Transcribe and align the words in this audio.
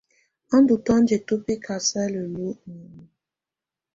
Á 0.53 0.55
ndù 0.61 0.75
tɔ̀ánjɛ 0.85 1.17
tu 1.27 1.33
bɛkasala 1.45 2.19
luǝ́ 2.33 2.53
ú 2.53 2.53
nioni. 2.73 3.03